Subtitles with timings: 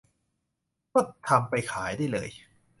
[0.93, 2.29] ก็ทำไปขายได้เลย